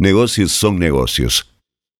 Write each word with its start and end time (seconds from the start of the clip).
Negocios 0.00 0.52
son 0.52 0.78
negocios. 0.78 1.54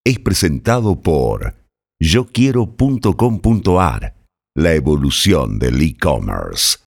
Es 0.06 0.18
presentado 0.18 1.02
por 1.02 1.54
yoquiero.com.ar, 2.00 4.14
la 4.56 4.74
evolución 4.74 5.58
del 5.58 5.82
e-commerce 5.82 6.78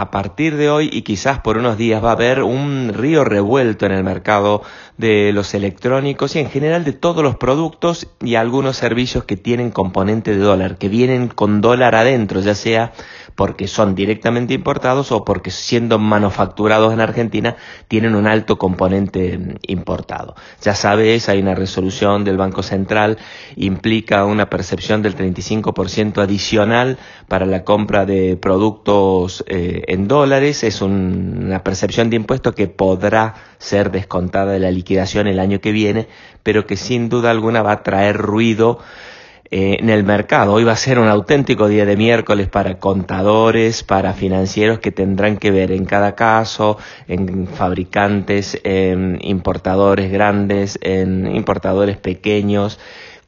a 0.00 0.10
partir 0.10 0.56
de 0.56 0.70
hoy 0.70 0.88
y 0.90 1.02
quizás 1.02 1.40
por 1.40 1.58
unos 1.58 1.76
días 1.76 2.02
va 2.02 2.08
a 2.08 2.12
haber 2.12 2.42
un 2.42 2.92
río 2.94 3.22
revuelto 3.22 3.84
en 3.84 3.92
el 3.92 4.02
mercado 4.02 4.62
de 4.96 5.30
los 5.34 5.52
electrónicos 5.52 6.36
y 6.36 6.38
en 6.38 6.48
general 6.48 6.84
de 6.84 6.94
todos 6.94 7.22
los 7.22 7.36
productos 7.36 8.08
y 8.22 8.36
algunos 8.36 8.76
servicios 8.76 9.24
que 9.24 9.36
tienen 9.36 9.70
componente 9.70 10.30
de 10.30 10.38
dólar, 10.38 10.78
que 10.78 10.88
vienen 10.88 11.28
con 11.28 11.60
dólar 11.60 11.94
adentro, 11.94 12.40
ya 12.40 12.54
sea 12.54 12.92
porque 13.34 13.68
son 13.68 13.94
directamente 13.94 14.54
importados 14.54 15.12
o 15.12 15.24
porque 15.24 15.50
siendo 15.50 15.98
manufacturados 15.98 16.92
en 16.92 17.00
Argentina 17.00 17.56
tienen 17.88 18.14
un 18.14 18.26
alto 18.26 18.58
componente 18.58 19.56
importado. 19.66 20.34
Ya 20.62 20.74
sabes, 20.74 21.28
hay 21.28 21.40
una 21.40 21.54
resolución 21.54 22.24
del 22.24 22.36
Banco 22.36 22.62
Central, 22.62 23.16
implica 23.56 24.24
una 24.24 24.50
percepción 24.50 25.00
del 25.00 25.16
35% 25.16 26.22
adicional 26.22 26.98
para 27.28 27.46
la 27.46 27.64
compra 27.64 28.04
de 28.04 28.36
productos 28.36 29.44
eh, 29.46 29.84
en 29.90 30.06
dólares, 30.06 30.62
es 30.62 30.82
una 30.82 31.64
percepción 31.64 32.10
de 32.10 32.16
impuesto 32.16 32.54
que 32.54 32.68
podrá 32.68 33.34
ser 33.58 33.90
descontada 33.90 34.52
de 34.52 34.60
la 34.60 34.70
liquidación 34.70 35.26
el 35.26 35.40
año 35.40 35.60
que 35.60 35.72
viene, 35.72 36.06
pero 36.44 36.64
que 36.64 36.76
sin 36.76 37.08
duda 37.08 37.32
alguna 37.32 37.62
va 37.62 37.72
a 37.72 37.82
traer 37.82 38.16
ruido 38.16 38.78
eh, 39.50 39.78
en 39.80 39.90
el 39.90 40.04
mercado. 40.04 40.52
Hoy 40.52 40.62
va 40.62 40.74
a 40.74 40.76
ser 40.76 41.00
un 41.00 41.08
auténtico 41.08 41.66
día 41.66 41.86
de 41.86 41.96
miércoles 41.96 42.48
para 42.48 42.78
contadores, 42.78 43.82
para 43.82 44.12
financieros 44.12 44.78
que 44.78 44.92
tendrán 44.92 45.38
que 45.38 45.50
ver 45.50 45.72
en 45.72 45.86
cada 45.86 46.14
caso, 46.14 46.78
en 47.08 47.48
fabricantes, 47.48 48.60
en 48.62 49.18
importadores 49.22 50.12
grandes, 50.12 50.78
en 50.82 51.34
importadores 51.34 51.96
pequeños, 51.96 52.78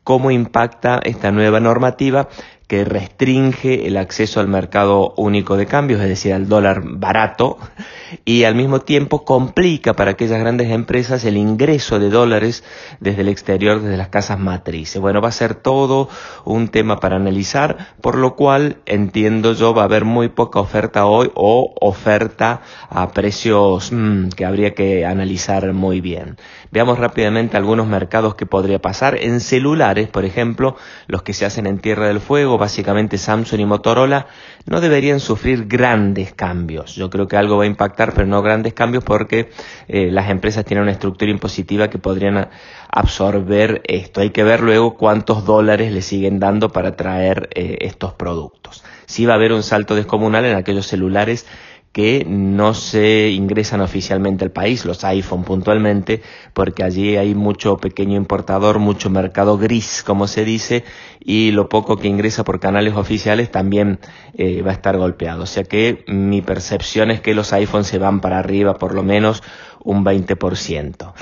cómo 0.05 0.31
impacta 0.31 1.01
esta 1.03 1.33
nueva 1.33 1.59
normativa 1.59 2.29
que 2.73 2.87
restringe 2.87 3.87
el 3.87 3.99
acceso 3.99 4.41
al 4.41 4.49
mercado 4.49 5.13
único 5.19 5.59
de 5.59 5.67
cambios, 5.67 6.01
es 6.01 6.09
decir, 6.09 6.33
al 6.33 6.49
dólar 6.49 6.81
barato, 6.83 7.59
y 8.25 8.45
al 8.45 8.55
mismo 8.55 8.81
tiempo 8.81 9.27
complica 9.27 9.93
para 9.93 10.13
aquellas 10.13 10.41
grandes 10.41 10.71
empresas 10.71 11.27
el 11.27 11.37
ingreso 11.37 11.99
de 11.99 12.09
dólares 12.09 12.65
desde 12.99 13.21
el 13.21 13.29
exterior, 13.29 13.83
desde 13.83 13.99
las 13.99 14.09
casas 14.09 14.39
matrices. 14.39 15.03
Bueno, 15.03 15.21
va 15.21 15.29
a 15.29 15.33
ser 15.33 15.55
todo 15.55 16.09
un 16.47 16.69
tema 16.69 16.99
para 16.99 17.17
analizar, 17.17 17.95
por 18.01 18.17
lo 18.17 18.37
cual 18.37 18.79
entiendo 18.87 19.53
yo 19.53 19.75
va 19.75 19.83
a 19.83 19.85
haber 19.85 20.07
muy 20.07 20.31
poca 20.31 20.59
oferta 20.59 21.05
hoy 21.05 21.31
o 21.35 21.75
oferta 21.79 22.63
a 22.89 23.13
precios 23.13 23.93
mm, 23.93 24.31
que 24.31 24.47
habría 24.47 24.73
que 24.73 25.05
analizar 25.05 25.75
muy 25.75 26.01
bien. 26.01 26.39
Veamos 26.71 26.99
rápidamente 26.99 27.59
algunos 27.59 27.87
mercados 27.87 28.35
que 28.35 28.47
podría 28.47 28.81
pasar. 28.81 29.19
En 29.21 29.41
celulares, 29.41 30.09
por 30.09 30.25
ejemplo, 30.25 30.77
los 31.07 31.23
que 31.23 31.35
se 31.35 31.45
hacen 31.45 31.67
en 31.67 31.79
Tierra 31.79 32.09
del 32.09 32.21
Fuego, 32.21 32.62
básicamente 32.63 33.19
Samsung 33.19 33.61
y 33.61 33.67
Motorola, 33.67 34.27
no 34.67 34.81
deberían 34.81 35.19
sufrir 35.19 35.67
grandes 35.67 36.33
cambios. 36.33 36.95
Yo 36.95 37.11
creo 37.11 37.27
que 37.27 37.37
algo 37.37 37.57
va 37.57 37.65
a 37.65 37.67
impactar, 37.67 38.15
pero 38.15 38.27
no 38.27 38.41
grandes 38.41 38.73
cambios 38.73 39.03
porque 39.03 39.51
eh, 39.89 40.11
las 40.11 40.31
empresas 40.31 40.65
tienen 40.65 40.85
una 40.85 40.93
estructura 40.93 41.31
impositiva 41.31 41.91
que 41.91 41.99
podrían 41.99 42.49
absorber 42.89 43.83
esto. 43.85 44.21
Hay 44.21 44.31
que 44.31 44.45
ver 44.45 44.61
luego 44.61 44.95
cuántos 44.95 45.45
dólares 45.45 45.93
le 45.93 46.03
siguen 46.03 46.39
dando 46.39 46.71
para 46.71 46.97
traer 46.97 47.49
eh, 47.55 47.79
estos 47.81 48.13
productos. 48.15 48.85
Sí 49.07 49.27
va 49.27 49.35
a 49.35 49.37
haber 49.37 49.53
un 49.53 49.63
salto 49.63 49.95
descomunal 49.97 50.45
en 50.45 50.57
aquellos 50.57 50.87
celulares 50.87 51.47
que 51.93 52.25
no 52.27 52.73
se 52.73 53.31
ingresan 53.31 53.83
oficialmente 53.83 54.45
al 54.45 54.51
país, 54.51 54.85
los 54.85 55.05
iPhone 55.05 55.45
puntualmente, 55.45 56.23
porque 56.55 56.83
allí 56.83 57.17
hay 57.17 57.35
mucho 57.35 57.77
pequeño 57.77 58.17
importador, 58.17 58.79
mucho 58.79 59.11
mercado 59.11 59.59
gris, 59.59 60.03
como 60.03 60.27
se 60.27 60.45
dice, 60.45 60.85
y 61.21 61.51
lo 61.51 61.69
poco 61.69 61.99
que 61.99 62.09
ingresa 62.09 62.45
por 62.45 62.61
canales 62.61 62.95
oficiales 62.95 63.51
también 63.51 63.99
eh, 64.35 64.63
va 64.63 64.71
a 64.71 64.75
estar 64.75 64.97
golpeado. 64.97 65.43
O 65.43 65.47
sea 65.47 65.65
que 65.65 66.05
mi 66.09 66.41
percepción 66.41 67.11
es 67.11 67.21
que 67.21 67.35
los 67.35 67.53
iPhones 67.53 67.87
se 67.87 67.99
van 67.99 68.21
para 68.21 68.39
arriba 68.39 68.75
por 68.75 68.95
lo 68.95 69.03
menos 69.03 69.43
un 69.85 70.05
20%. 70.05 71.13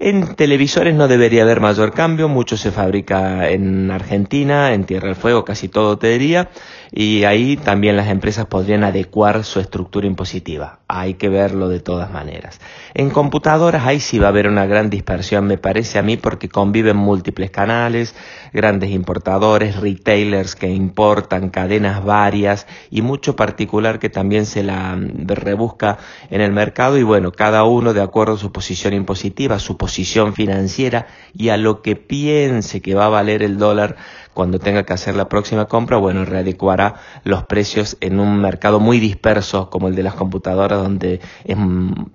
En 0.00 0.36
televisores 0.36 0.94
no 0.94 1.08
debería 1.08 1.42
haber 1.42 1.60
mayor 1.60 1.92
cambio, 1.92 2.28
mucho 2.28 2.56
se 2.56 2.70
fabrica 2.70 3.48
en 3.48 3.90
Argentina, 3.90 4.72
en 4.72 4.84
Tierra 4.84 5.08
del 5.08 5.16
Fuego, 5.16 5.44
casi 5.44 5.68
todo 5.68 5.98
te 5.98 6.10
diría, 6.10 6.50
y 6.92 7.24
ahí 7.24 7.56
también 7.56 7.96
las 7.96 8.06
empresas 8.06 8.46
podrían 8.46 8.84
adecuar 8.84 9.42
su 9.42 9.58
estructura 9.58 10.06
impositiva. 10.06 10.78
Hay 10.86 11.14
que 11.14 11.28
verlo 11.28 11.68
de 11.68 11.80
todas 11.80 12.12
maneras. 12.12 12.60
En 12.94 13.10
computadoras 13.10 13.86
ahí 13.86 13.98
sí 13.98 14.20
va 14.20 14.26
a 14.26 14.30
haber 14.30 14.46
una 14.46 14.66
gran 14.66 14.88
dispersión, 14.88 15.48
me 15.48 15.58
parece 15.58 15.98
a 15.98 16.02
mí, 16.02 16.16
porque 16.16 16.48
conviven 16.48 16.96
múltiples 16.96 17.50
canales, 17.50 18.14
grandes 18.52 18.90
importadores, 18.90 19.80
retailers 19.80 20.54
que 20.54 20.68
importan, 20.68 21.50
cadenas 21.50 22.04
varias 22.04 22.68
y 22.88 23.02
mucho 23.02 23.34
particular 23.34 23.98
que 23.98 24.10
también 24.10 24.46
se 24.46 24.62
la 24.62 24.96
rebusca 24.96 25.98
en 26.30 26.40
el 26.40 26.52
mercado 26.52 26.98
y 26.98 27.02
bueno, 27.02 27.32
cada 27.32 27.64
uno 27.64 27.94
de 27.94 28.00
acuerdo 28.00 28.34
a 28.34 28.38
su 28.38 28.52
posición 28.52 28.94
impositiva, 28.94 29.58
su 29.58 29.76
posición 29.88 30.34
financiera 30.34 31.06
y 31.32 31.48
a 31.48 31.56
lo 31.56 31.80
que 31.80 31.96
piense 31.96 32.82
que 32.82 32.94
va 32.94 33.06
a 33.06 33.08
valer 33.08 33.42
el 33.42 33.56
dólar 33.56 33.96
cuando 34.34 34.58
tenga 34.58 34.82
que 34.82 34.92
hacer 34.92 35.16
la 35.16 35.30
próxima 35.30 35.64
compra, 35.64 35.96
bueno, 35.96 36.26
readecuará 36.26 36.96
los 37.24 37.44
precios 37.44 37.96
en 38.02 38.20
un 38.20 38.38
mercado 38.38 38.80
muy 38.80 39.00
disperso 39.00 39.70
como 39.70 39.88
el 39.88 39.94
de 39.94 40.02
las 40.02 40.12
computadoras, 40.12 40.82
donde 40.82 41.20
es 41.44 41.56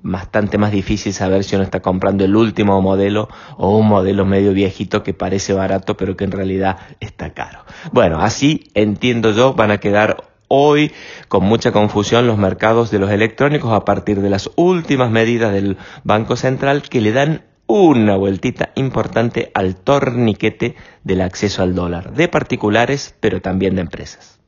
bastante 0.03 0.59
más 0.59 0.72
difícil 0.72 1.13
saber 1.13 1.44
si 1.44 1.56
uno 1.56 1.63
está 1.63 1.81
comprando 1.81 2.23
el 2.23 2.35
último 2.35 2.79
modelo 2.79 3.28
o 3.57 3.75
un 3.75 3.88
modelo 3.88 4.23
medio 4.23 4.53
viejito 4.53 5.01
que 5.01 5.16
parece 5.16 5.53
barato, 5.53 5.97
pero 5.97 6.16
que 6.16 6.25
en 6.25 6.31
realidad 6.31 6.78
está 7.00 7.34
caro. 7.34 7.66
Bueno, 7.91 8.19
así 8.22 8.69
entiendo 8.75 9.31
yo, 9.31 9.55
van 9.55 9.72
a 9.72 9.79
quedar 9.79 10.17
hoy 10.47 10.91
con 11.28 11.44
mucha 11.44 11.72
confusión 11.72 12.28
los 12.28 12.38
mercados 12.38 12.91
de 12.91 13.00
los 13.00 13.09
electrónicos 13.09 13.73
a 13.73 13.84
partir 13.84 14.22
de 14.22 14.29
las 14.29 14.51
últimas 14.55 15.09
medidas 15.09 15.51
del 15.51 15.78
Banco 16.03 16.35
Central 16.35 16.84
que 16.84 17.01
le 17.01 17.11
dan 17.11 17.53
una 17.81 18.16
vueltita 18.17 18.72
importante 18.75 19.50
al 19.56 19.75
torniquete 19.75 20.75
del 21.03 21.22
acceso 21.22 21.63
al 21.63 21.73
dólar, 21.73 22.13
de 22.13 22.28
particulares, 22.28 23.16
pero 23.19 23.41
también 23.41 23.73
de 23.73 23.81
empresas. 23.81 24.43